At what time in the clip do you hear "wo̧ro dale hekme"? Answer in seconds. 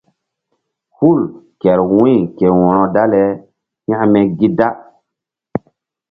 2.59-4.21